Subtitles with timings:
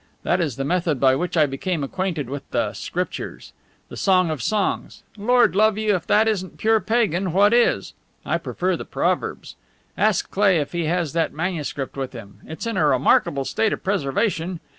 [0.23, 3.53] That is the method by which I became acquainted with the Scriptures.
[3.89, 5.03] The Song of Songs!
[5.15, 7.93] Lord love you, if that isn't pure pagan, what is?
[8.25, 9.55] I prefer the Proverbs.
[9.95, 12.39] Ask Cleigh if he has that manuscript with him.
[12.47, 14.59] It's in a remarkable state of preservation.